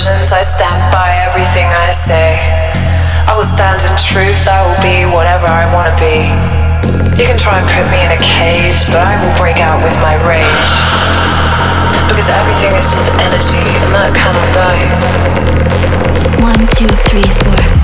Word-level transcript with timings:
decisions. 0.00 0.32
I 0.32 0.40
stand 0.40 0.80
by 0.92 1.12
everything 1.28 1.68
I 1.68 1.90
say 1.90 2.40
I 3.28 3.36
will 3.36 3.44
stand 3.44 3.84
in 3.84 3.92
truth, 4.00 4.48
I 4.48 4.64
will 4.64 4.80
be 4.80 5.04
whatever 5.04 5.44
I 5.46 5.68
want 5.76 5.92
to 5.92 5.96
be. 6.00 6.24
You 7.20 7.28
can 7.28 7.36
try 7.36 7.60
and 7.60 7.68
put 7.68 7.84
me 7.92 8.00
in 8.00 8.10
a 8.10 8.20
cage, 8.20 8.88
but 8.88 9.04
I 9.04 9.20
will 9.20 9.36
break 9.36 9.60
out 9.60 9.84
with 9.84 9.94
my 10.00 10.16
rage. 10.24 10.68
Because 12.08 12.32
everything 12.32 12.72
is 12.80 12.88
just 12.88 13.12
energy, 13.20 13.60
and 13.60 13.92
that 13.92 14.16
cannot 14.16 14.48
die. 14.56 14.88
One, 16.40 16.64
two, 16.74 16.88
three, 17.06 17.28
four. 17.44 17.79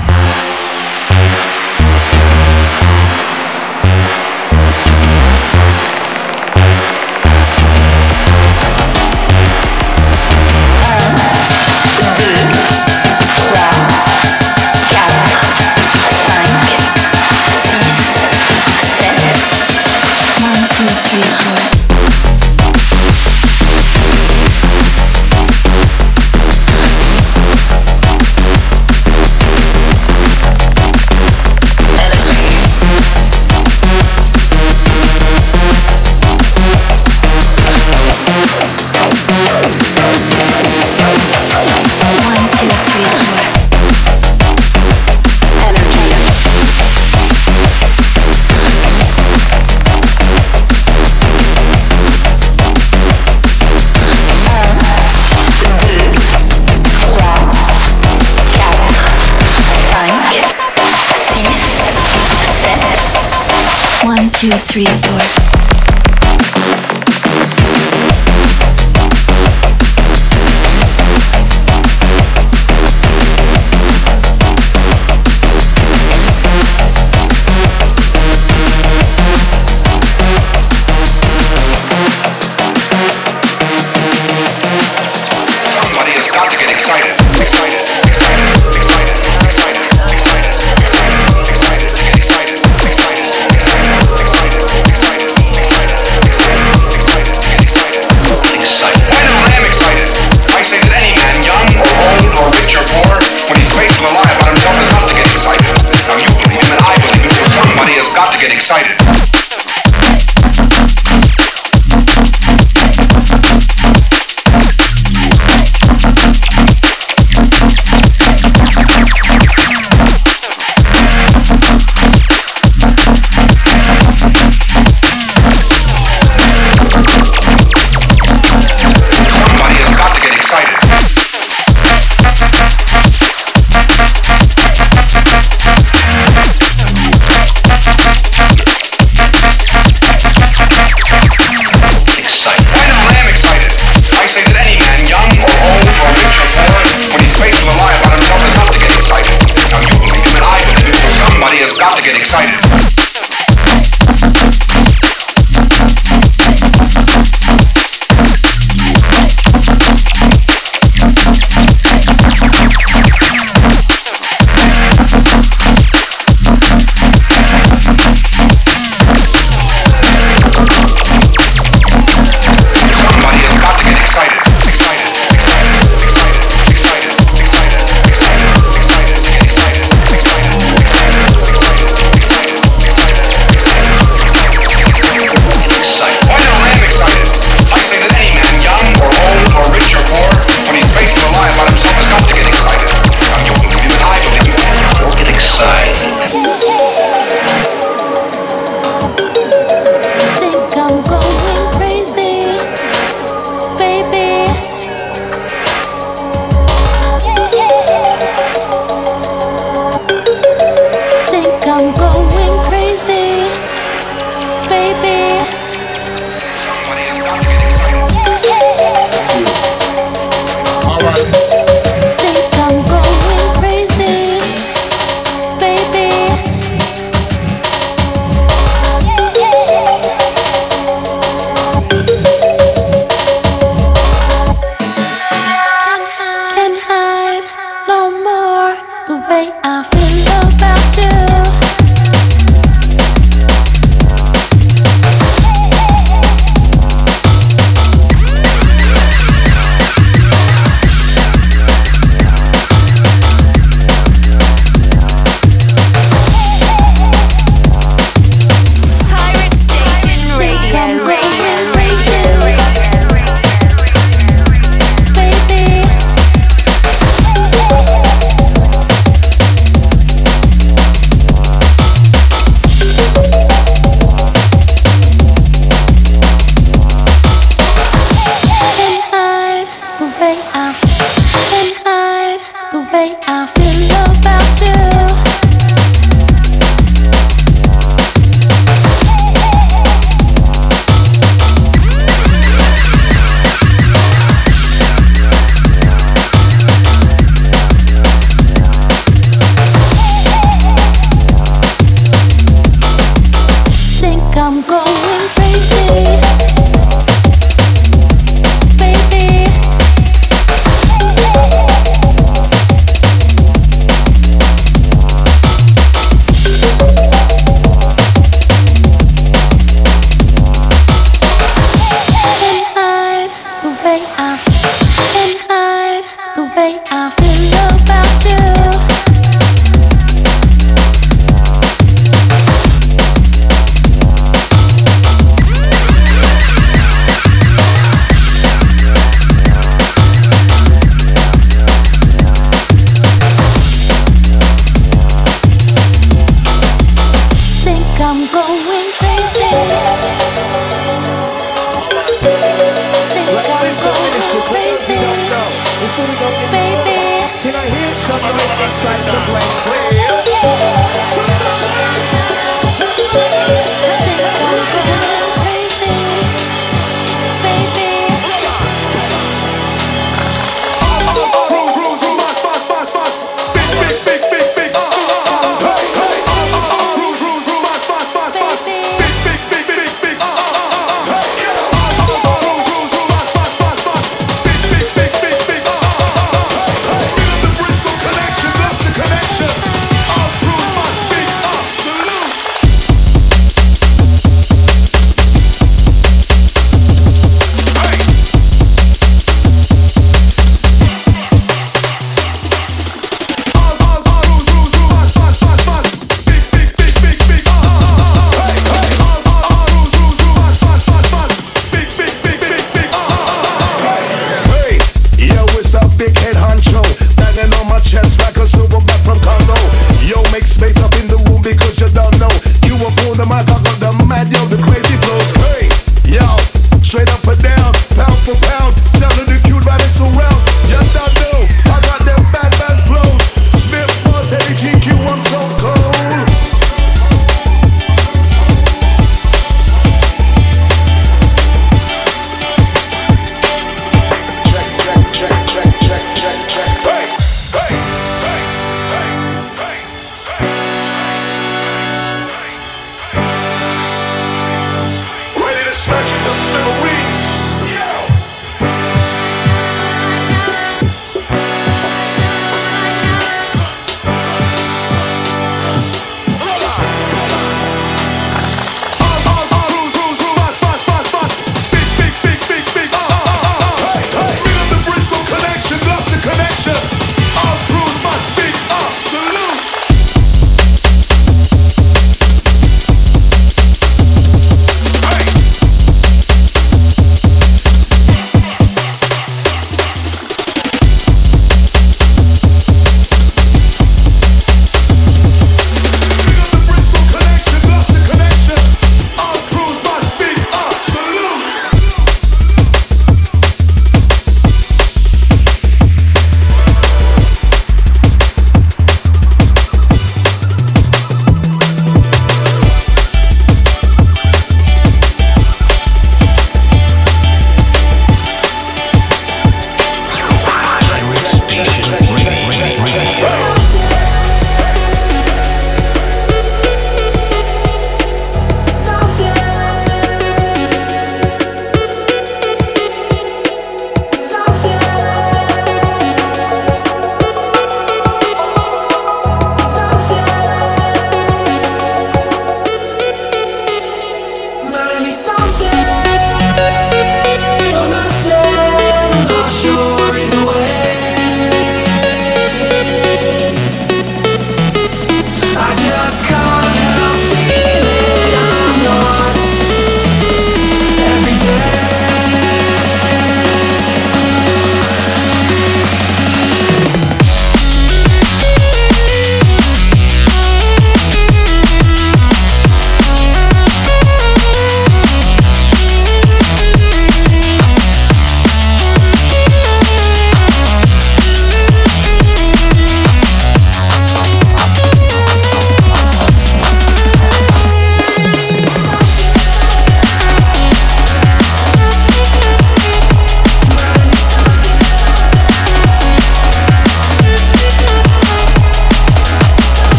Two, 64.85 65.06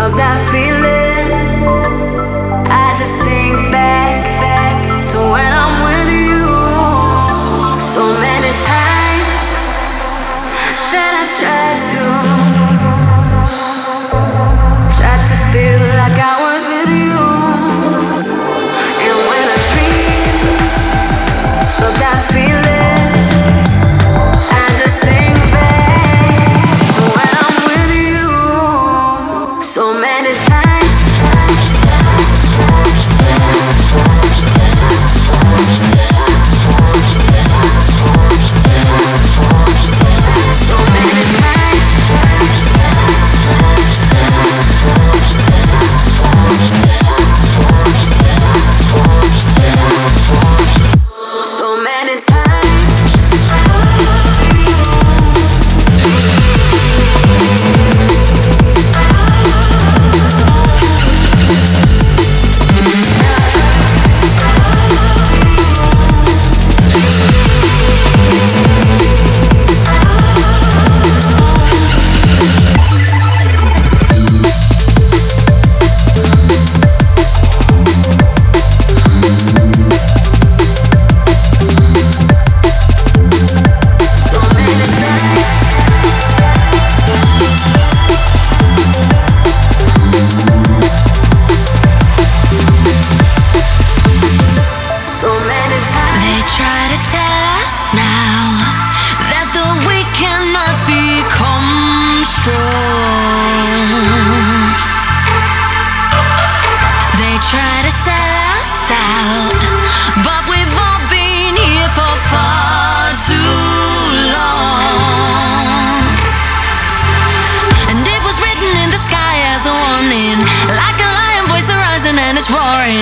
so 0.00 0.08
that 0.16 0.40
times 0.50 0.89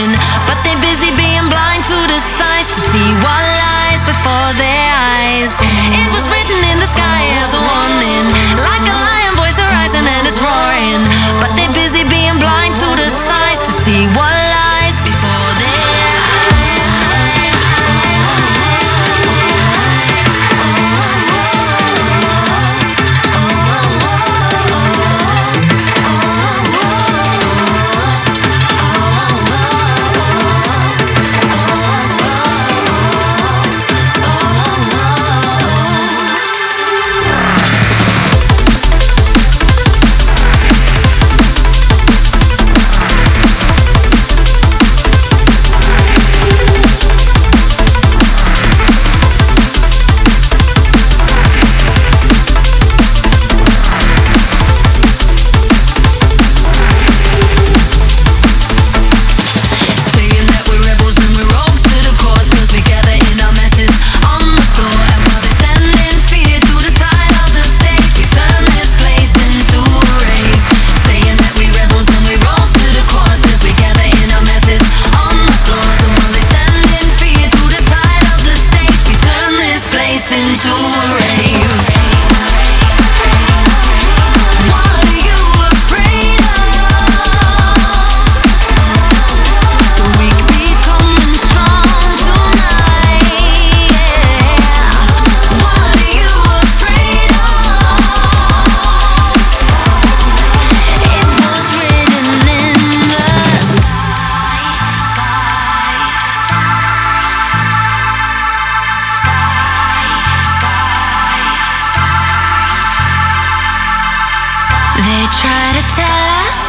i 0.01 0.38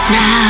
fire 0.09 0.49